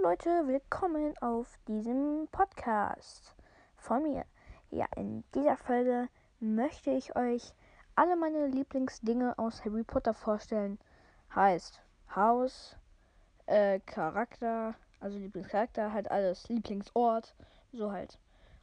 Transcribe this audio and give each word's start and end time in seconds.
Leute, 0.00 0.46
willkommen 0.46 1.14
auf 1.20 1.58
diesem 1.68 2.26
Podcast 2.32 3.36
von 3.76 4.02
mir. 4.02 4.24
Ja, 4.70 4.86
in 4.96 5.22
dieser 5.34 5.56
Folge 5.56 6.08
möchte 6.40 6.90
ich 6.90 7.14
euch 7.14 7.52
alle 7.94 8.16
meine 8.16 8.46
Lieblingsdinge 8.46 9.38
aus 9.38 9.64
Harry 9.64 9.84
Potter 9.84 10.14
vorstellen. 10.14 10.78
Heißt 11.34 11.82
Haus, 12.16 12.76
äh, 13.46 13.80
Charakter, 13.80 14.74
also 14.98 15.18
Lieblingscharakter, 15.18 15.92
halt 15.92 16.10
alles, 16.10 16.48
Lieblingsort, 16.48 17.34
so 17.72 17.92
halt. 17.92 18.18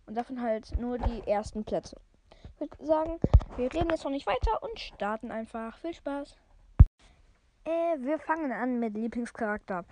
Und 0.08 0.16
davon 0.16 0.42
halt 0.42 0.78
nur 0.80 0.98
die 0.98 1.28
ersten 1.28 1.64
Plätze. 1.64 1.98
Ich 2.56 2.60
würde 2.60 2.86
sagen, 2.86 3.20
wir 3.56 3.72
reden 3.72 3.92
jetzt 3.92 4.04
noch 4.04 4.12
nicht 4.12 4.28
weiter 4.28 4.64
und 4.64 4.80
starten 4.80 5.32
einfach. 5.32 5.78
Viel 5.78 5.94
Spaß! 5.94 6.36
Äh, 7.66 7.98
wir 8.00 8.18
fangen 8.20 8.52
an 8.52 8.80
mit 8.80 8.96
Lieblingscharakter. 8.96 9.86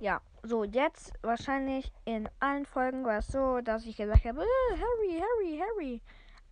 Ja, 0.00 0.20
so 0.42 0.64
jetzt 0.64 1.12
wahrscheinlich 1.22 1.90
in 2.04 2.28
allen 2.38 2.66
Folgen 2.66 3.04
war 3.04 3.18
es 3.18 3.28
so, 3.28 3.60
dass 3.62 3.86
ich 3.86 3.96
gesagt 3.96 4.26
habe, 4.26 4.42
äh, 4.42 4.76
Harry, 4.76 5.20
Harry, 5.20 5.58
Harry. 5.58 6.02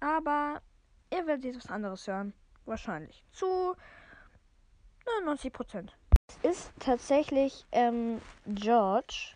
Aber 0.00 0.62
ihr 1.12 1.26
werdet 1.26 1.44
jetzt 1.44 1.64
was 1.64 1.70
anderes 1.70 2.06
hören. 2.06 2.32
Wahrscheinlich. 2.64 3.22
Zu 3.32 3.74
99 5.06 5.52
Prozent. 5.52 5.94
Es 6.42 6.58
ist 6.58 6.72
tatsächlich 6.80 7.66
ähm, 7.72 8.22
George. 8.46 9.34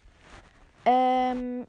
Ähm, 0.87 1.67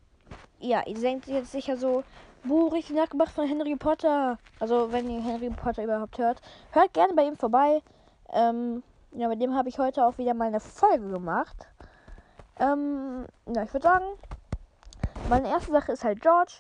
ja, 0.60 0.82
ihr 0.88 0.96
denkt 0.96 1.28
jetzt 1.28 1.52
sicher 1.52 1.76
so, 1.76 2.06
wo 2.46 2.68
richtig 2.68 2.96
nachgemacht 2.96 3.34
von 3.34 3.48
Henry 3.48 3.76
Potter. 3.76 4.40
Also, 4.60 4.94
wenn 4.94 5.10
ihr 5.10 5.22
Henry 5.22 5.50
Potter 5.50 5.84
überhaupt 5.84 6.18
hört, 6.18 6.42
hört 6.72 6.94
gerne 6.94 7.14
bei 7.14 7.24
ihm 7.24 7.36
vorbei. 7.36 7.82
Ähm, 8.32 8.82
ja, 9.12 9.28
mit 9.28 9.42
dem 9.42 9.56
habe 9.56 9.68
ich 9.68 9.78
heute 9.78 10.06
auch 10.06 10.18
wieder 10.18 10.34
mal 10.34 10.48
eine 10.48 10.62
Folge 10.62 11.10
gemacht. 11.10 11.68
Ähm, 12.60 13.26
ja, 13.54 13.64
ich 13.64 13.74
würde 13.74 13.88
sagen, 13.88 14.06
meine 15.30 15.50
erste 15.50 15.72
Sache 15.72 15.92
ist 15.94 16.04
halt 16.04 16.22
George, 16.22 16.60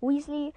Weasley. 0.00 0.52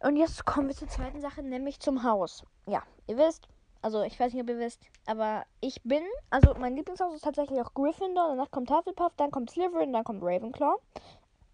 Und 0.00 0.16
jetzt 0.16 0.44
kommen 0.46 0.68
wir 0.68 0.74
zur 0.74 0.88
zweiten 0.88 1.20
Sache, 1.20 1.42
nämlich 1.42 1.80
zum 1.80 2.02
Haus. 2.02 2.44
Ja, 2.66 2.82
ihr 3.06 3.18
wisst, 3.18 3.48
also 3.82 4.02
ich 4.02 4.18
weiß 4.18 4.32
nicht, 4.32 4.42
ob 4.42 4.48
ihr 4.48 4.58
wisst, 4.58 4.80
aber 5.06 5.44
ich 5.60 5.82
bin, 5.84 6.02
also 6.30 6.54
mein 6.58 6.76
Lieblingshaus 6.76 7.14
ist 7.14 7.24
tatsächlich 7.24 7.60
auch 7.60 7.74
Gryffindor. 7.74 8.28
Danach 8.28 8.50
kommt 8.50 8.70
Hufflepuff, 8.70 9.12
dann 9.16 9.30
kommt 9.30 9.50
Slytherin, 9.50 9.92
dann 9.92 10.04
kommt 10.04 10.22
Ravenclaw. 10.22 10.76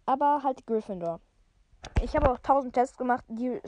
Aber 0.07 0.43
halt 0.45 0.65
Gryffindor. 0.67 1.21
Ich 2.03 2.15
habe 2.15 2.31
auch 2.31 2.39
tausend 2.39 2.75
Tests 2.75 2.97
gemacht, 2.97 3.25
die 3.29 3.61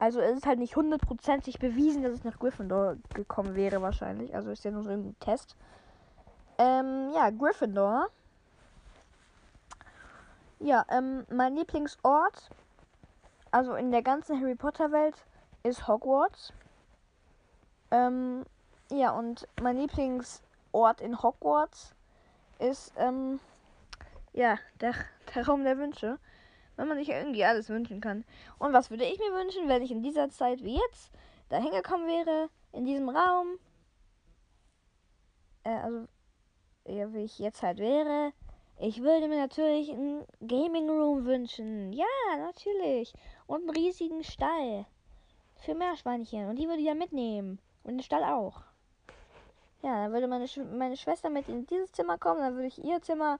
also 0.00 0.20
es 0.20 0.36
ist 0.36 0.46
halt 0.46 0.60
nicht 0.60 0.76
hundertprozentig 0.76 1.58
bewiesen, 1.58 2.02
dass 2.02 2.14
ich 2.14 2.24
nach 2.24 2.38
Gryffindor 2.38 2.96
gekommen 3.14 3.56
wäre 3.56 3.82
wahrscheinlich. 3.82 4.34
Also 4.34 4.50
ist 4.50 4.64
ja 4.64 4.70
nur 4.70 4.84
so 4.84 4.90
ein 4.90 5.16
Test. 5.18 5.56
Ähm, 6.58 7.12
ja, 7.14 7.30
Gryffindor. 7.30 8.08
Ja, 10.60 10.84
ähm, 10.90 11.24
mein 11.30 11.54
Lieblingsort, 11.54 12.50
also 13.52 13.74
in 13.74 13.92
der 13.92 14.02
ganzen 14.02 14.40
Harry 14.40 14.56
Potter 14.56 14.90
Welt, 14.90 15.14
ist 15.62 15.86
Hogwarts. 15.86 16.52
Ähm, 17.90 18.44
ja, 18.90 19.12
und 19.12 19.46
mein 19.62 19.76
Lieblingsort 19.78 21.00
in 21.00 21.22
Hogwarts 21.22 21.94
ist, 22.58 22.92
ähm, 22.96 23.38
ja, 24.32 24.58
der, 24.80 24.94
der 25.34 25.46
Raum 25.46 25.62
der 25.62 25.78
Wünsche 25.78 26.18
wenn 26.78 26.88
man 26.88 26.96
sich 26.96 27.08
irgendwie 27.08 27.44
alles 27.44 27.68
wünschen 27.68 28.00
kann. 28.00 28.24
Und 28.58 28.72
was 28.72 28.88
würde 28.88 29.04
ich 29.04 29.18
mir 29.18 29.32
wünschen, 29.32 29.68
wenn 29.68 29.82
ich 29.82 29.90
in 29.90 30.02
dieser 30.02 30.30
Zeit 30.30 30.62
wie 30.62 30.76
jetzt 30.76 31.10
da 31.48 31.58
hingekommen 31.58 32.06
wäre, 32.06 32.48
in 32.72 32.86
diesem 32.86 33.08
Raum? 33.08 33.58
Äh, 35.64 35.70
also, 35.70 36.06
wie 36.88 37.24
ich 37.24 37.38
jetzt 37.38 37.62
halt 37.62 37.78
wäre. 37.78 38.32
Ich 38.80 39.02
würde 39.02 39.28
mir 39.28 39.38
natürlich 39.38 39.90
einen 39.90 40.24
Gaming 40.40 40.88
Room 40.88 41.24
wünschen. 41.24 41.92
Ja, 41.92 42.06
natürlich. 42.38 43.12
Und 43.46 43.62
einen 43.62 43.70
riesigen 43.70 44.22
Stall. 44.22 44.86
Für 45.56 45.74
Meerschweinchen. 45.74 46.48
Und 46.48 46.56
die 46.56 46.68
würde 46.68 46.80
ich 46.80 46.86
ja 46.86 46.94
mitnehmen. 46.94 47.58
Und 47.82 47.94
den 47.94 48.02
Stall 48.02 48.24
auch. 48.24 48.62
Ja, 49.82 50.04
dann 50.04 50.12
würde 50.12 50.28
meine, 50.28 50.46
Sch 50.46 50.58
meine 50.58 50.96
Schwester 50.96 51.28
mit 51.30 51.48
in 51.48 51.66
dieses 51.66 51.92
Zimmer 51.92 52.18
kommen. 52.18 52.40
Dann 52.40 52.54
würde 52.54 52.68
ich 52.68 52.82
ihr 52.82 53.02
Zimmer 53.02 53.38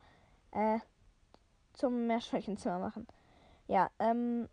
äh, 0.50 0.78
zum 1.75 2.06
Meerschweinchenzimmer 2.06 2.78
machen. 2.78 3.06
Ja, 3.69 3.91
ähm, 4.00 4.48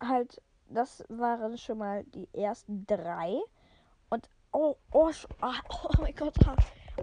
halt, 0.00 0.40
das 0.68 1.04
waren 1.08 1.58
schon 1.58 1.78
mal 1.78 2.04
die 2.04 2.28
ersten 2.32 2.86
drei. 2.86 3.38
Und, 4.08 4.28
oh, 4.52 4.76
oh, 4.92 5.10
oh, 5.42 5.52
oh 5.72 6.00
mein 6.00 6.14
Gott, 6.14 6.34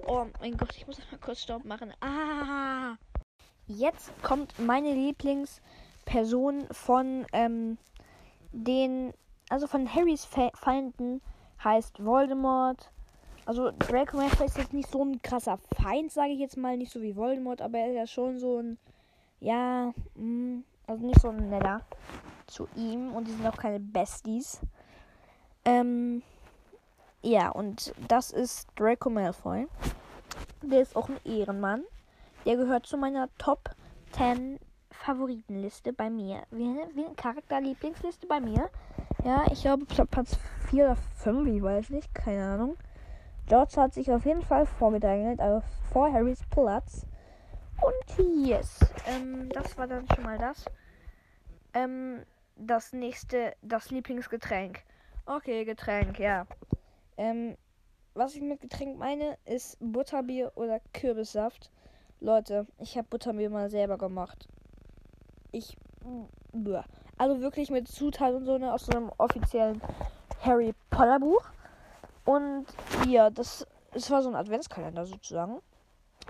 oh 0.08 0.26
mein 0.40 0.58
Gott, 0.58 0.76
ich 0.76 0.88
muss 0.88 1.00
mal 1.12 1.20
kurz 1.20 1.42
Stopp 1.42 1.66
machen. 1.66 1.94
Ah! 2.02 2.96
Jetzt 3.68 4.12
kommt 4.22 4.58
meine 4.60 4.94
Lieblingsperson 4.94 6.68
von, 6.72 7.26
ähm, 7.32 7.78
den, 8.52 9.14
also 9.50 9.68
von 9.68 9.92
Harrys 9.94 10.26
Fe 10.26 10.52
Feinden 10.54 11.22
heißt 11.64 12.04
Voldemort. 12.04 12.92
Also 13.46 13.72
Draco 13.78 14.18
Malfoy 14.18 14.46
ist 14.46 14.58
jetzt 14.58 14.74
nicht 14.74 14.90
so 14.90 15.04
ein 15.04 15.22
krasser 15.22 15.58
Feind, 15.82 16.12
sage 16.12 16.32
ich 16.32 16.40
jetzt 16.40 16.58
mal, 16.58 16.78
nicht 16.78 16.92
so 16.92 17.02
wie 17.02 17.16
Voldemort, 17.16 17.62
aber 17.62 17.80
er 17.80 17.90
ist 17.90 17.96
ja 17.96 18.08
schon 18.08 18.40
so 18.40 18.60
ein, 18.60 18.78
ja, 19.40 19.94
mh, 20.16 20.24
mm, 20.24 20.64
also 20.88 21.06
nicht 21.06 21.20
so 21.20 21.32
netter 21.32 21.82
zu 22.48 22.68
ihm 22.76 23.14
und 23.14 23.28
die 23.28 23.32
sind 23.32 23.46
auch 23.48 23.58
keine 23.58 23.80
Besties. 23.80 24.60
Ähm, 25.66 26.22
ja, 27.24 27.50
und 27.50 27.94
das 28.08 28.32
ist 28.32 28.68
Draco 28.76 29.10
Malfoy. 29.10 29.68
Der 30.62 30.82
ist 30.82 30.96
auch 30.96 31.10
ein 31.10 31.20
Ehrenmann. 31.26 31.84
Der 32.46 32.58
gehört 32.58 32.86
zu 32.86 32.98
meiner 32.98 33.30
Top 33.38 33.72
10 34.12 34.60
Favoritenliste 34.92 35.94
bei 35.94 36.10
mir. 36.10 36.44
Wie 36.52 36.66
wie 36.94 37.06
eine 37.06 37.16
Charakterlieblingsliste 37.16 38.28
bei 38.28 38.40
mir. 38.40 38.70
Ja, 39.24 39.46
ich 39.52 39.62
glaube 39.62 39.86
Platz 39.86 40.38
4 40.70 40.86
oder 40.86 40.96
5, 40.96 41.48
ich 41.48 41.64
weiß 41.64 41.90
nicht, 41.90 42.14
keine 42.14 42.44
Ahnung. 42.44 42.78
George 43.48 43.74
hat 43.78 43.94
sich 43.94 44.12
auf 44.12 44.26
jeden 44.26 44.42
Fall 44.42 44.66
vorgedrängelt, 44.66 45.40
also 45.40 45.64
vor 45.92 46.12
Harrys 46.12 46.42
Platz. 46.50 47.06
Und 47.82 48.46
yes, 48.46 48.80
ähm, 49.08 49.50
das 49.50 49.78
war 49.78 49.88
dann 49.88 50.08
schon 50.14 50.24
mal 50.24 50.38
das. 50.38 50.66
Ähm, 51.74 52.24
das 52.56 52.94
nächste, 52.94 53.56
das 53.62 53.90
Lieblingsgetränk. 53.92 54.84
Okay, 55.26 55.66
Getränk, 55.66 56.20
ja. 56.20 56.46
Ähm, 57.18 57.56
was 58.14 58.36
ich 58.36 58.42
mit 58.42 58.62
Getränk 58.62 58.98
meine, 58.98 59.38
ist 59.46 59.78
Butterbier 59.80 60.52
oder 60.56 60.80
Kürbissaft. 60.94 61.72
Leute, 62.20 62.68
ich 62.80 62.98
habe 62.98 63.08
Butterbier 63.10 63.50
mal 63.50 63.70
selber 63.70 63.98
gemacht. 63.98 64.48
Ich. 65.52 65.76
Also 67.18 67.42
wirklich 67.42 67.70
mit 67.70 67.88
Zutaten 67.88 68.38
und 68.38 68.46
so 68.46 68.58
ne, 68.58 68.74
aus 68.74 68.86
so 68.86 68.92
einem 68.92 69.12
offiziellen 69.18 69.82
Harry 70.42 70.74
Potter 70.90 71.20
Buch. 71.20 71.44
Und 72.26 72.66
ja, 73.08 73.30
das, 73.30 73.66
das 73.92 74.12
war 74.12 74.22
so 74.22 74.30
ein 74.30 74.36
Adventskalender 74.36 75.06
sozusagen 75.06 75.62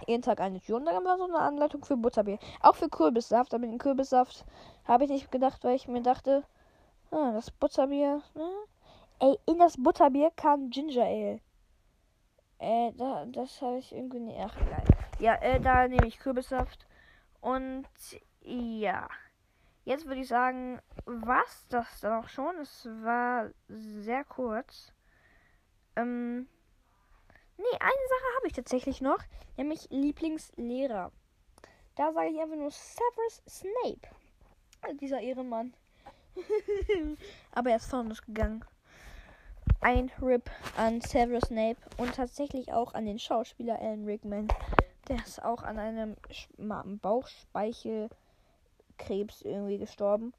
jeden 0.08 0.22
Tag 0.22 0.40
eine 0.40 0.60
Tür 0.60 0.78
und 0.78 0.86
dann 0.86 1.04
war 1.04 1.18
so 1.18 1.26
eine 1.26 1.40
Anleitung 1.40 1.84
für 1.84 1.98
Butterbier. 1.98 2.40
Auch 2.62 2.76
für 2.76 2.90
Kürbissaft, 2.90 3.54
aber 3.54 3.66
den 3.66 3.78
Kürbissaft 3.78 4.46
habe 4.86 5.06
ich 5.06 5.10
nicht 5.10 5.32
gedacht, 5.32 5.64
weil 5.64 5.76
ich 5.76 5.88
mir 5.88 6.02
dachte, 6.02 6.44
ah, 7.12 7.32
das 7.34 7.52
Butterbier, 7.52 8.22
ne? 8.36 8.50
Ey, 9.24 9.40
in 9.46 9.58
das 9.58 9.82
Butterbier 9.82 10.32
kam 10.36 10.70
Ginger 10.70 11.06
Ale. 11.06 11.40
Äh, 12.60 12.92
da, 12.98 13.26
das 13.26 13.62
habe 13.62 13.78
ich 13.78 13.94
irgendwie 13.94 14.20
nicht. 14.20 14.38
Ach, 14.38 14.54
egal. 14.58 14.84
Ja, 15.18 15.36
äh, 15.36 15.62
da 15.62 15.88
nehme 15.88 16.06
ich 16.08 16.20
Kürbissaft. 16.20 16.86
Und 17.40 17.88
ja. 18.42 19.08
Jetzt 19.86 20.08
würde 20.08 20.20
ich 20.20 20.28
sagen, 20.28 20.82
was 21.06 21.66
das 21.70 22.02
dann 22.02 22.22
auch 22.22 22.28
schon. 22.28 22.58
Es 22.58 22.86
war 22.86 23.50
sehr 23.70 24.26
kurz. 24.26 24.92
Ähm. 25.96 26.50
Nee, 27.56 27.78
eine 27.80 28.08
Sache 28.10 28.36
habe 28.36 28.48
ich 28.48 28.54
tatsächlich 28.54 29.00
noch, 29.00 29.20
nämlich 29.56 29.88
Lieblingslehrer. 29.90 31.14
Da 31.96 32.12
sage 32.12 32.28
ich 32.28 32.42
einfach 32.42 32.58
nur 32.58 32.72
Severus 32.72 33.42
Snape. 33.48 34.98
Dieser 35.00 35.22
Ehrenmann. 35.22 35.74
Aber 37.52 37.70
er 37.70 37.78
ist 37.78 37.90
von 37.90 38.14
gegangen. 38.26 38.66
Ein 39.82 40.10
Rip 40.22 40.50
an 40.78 41.02
Severus 41.02 41.48
Snape 41.48 41.76
und 41.98 42.16
tatsächlich 42.16 42.72
auch 42.72 42.94
an 42.94 43.06
den 43.06 43.20
Schauspieler 43.20 43.80
Alan 43.80 44.06
Rickman. 44.06 44.48
Der 45.10 45.18
ist 45.18 45.44
auch 45.44 45.64
an 45.64 45.78
einem 45.78 46.16
Bauchspeichelkrebs 47.02 49.42
irgendwie 49.42 49.78
gestorben. 49.78 50.34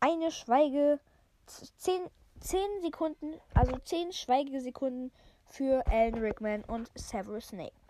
Eine 0.00 0.30
Schweige. 0.30 0.98
Zehn, 1.46 2.00
zehn 2.40 2.80
Sekunden, 2.80 3.34
also 3.52 3.76
zehn 3.84 4.12
Schweigesekunden 4.12 5.12
für 5.44 5.86
Alan 5.86 6.14
Rickman 6.14 6.64
und 6.64 6.90
Severus 6.94 7.48
Snape. 7.48 7.83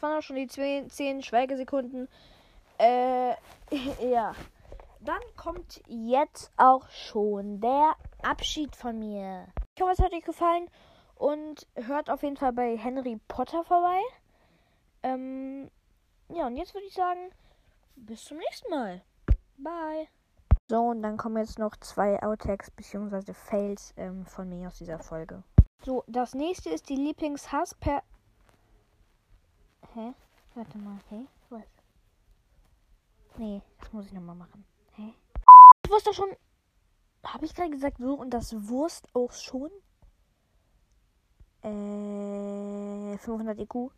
Das 0.00 0.08
waren 0.08 0.18
auch 0.18 0.22
schon 0.22 0.36
die 0.36 0.46
10 0.46 1.22
Schweigesekunden. 1.22 2.08
Äh, 2.78 3.34
ja. 4.10 4.34
dann 5.00 5.20
kommt 5.36 5.82
jetzt 5.88 6.50
auch 6.56 6.88
schon 6.88 7.60
der 7.60 7.92
Abschied 8.22 8.74
von 8.74 8.98
mir. 8.98 9.46
Ich 9.76 9.82
hoffe, 9.82 9.92
es 9.92 9.98
hat 9.98 10.14
euch 10.14 10.24
gefallen 10.24 10.70
und 11.16 11.66
hört 11.74 12.08
auf 12.08 12.22
jeden 12.22 12.38
Fall 12.38 12.54
bei 12.54 12.78
Henry 12.78 13.20
Potter 13.28 13.62
vorbei. 13.62 14.00
Ähm, 15.02 15.70
ja, 16.30 16.46
und 16.46 16.56
jetzt 16.56 16.72
würde 16.72 16.86
ich 16.86 16.94
sagen, 16.94 17.30
bis 17.96 18.24
zum 18.24 18.38
nächsten 18.38 18.70
Mal. 18.70 19.02
Bye. 19.58 20.08
So, 20.70 20.80
und 20.80 21.02
dann 21.02 21.18
kommen 21.18 21.36
jetzt 21.36 21.58
noch 21.58 21.76
zwei 21.76 22.22
Outtakes 22.22 22.70
bzw. 22.70 23.34
Fails 23.34 23.92
ähm, 23.98 24.24
von 24.24 24.48
mir 24.48 24.68
aus 24.68 24.78
dieser 24.78 24.98
Folge. 24.98 25.42
So, 25.84 26.04
das 26.06 26.34
nächste 26.34 26.70
ist 26.70 26.88
die 26.88 26.96
Lieblingshass 26.96 27.74
per. 27.74 28.02
Hä? 29.94 30.14
Warte 30.54 30.78
mal, 30.78 30.98
hä? 31.10 31.26
Was? 31.50 31.62
Nee, 33.38 33.62
das 33.80 33.92
muss 33.92 34.06
ich 34.06 34.12
nochmal 34.12 34.36
machen. 34.36 34.64
Hä? 34.96 35.14
Ich 35.84 35.90
wusste 35.90 36.14
schon. 36.14 36.28
Habe 37.24 37.44
ich 37.44 37.54
gerade 37.54 37.70
gesagt, 37.70 37.98
so 37.98 38.14
und 38.14 38.30
das 38.30 38.52
Wurst 38.68 39.08
auch 39.14 39.32
schon? 39.32 39.70
Äh, 41.62 43.18
500 43.18 43.58
IQ. 43.58 43.90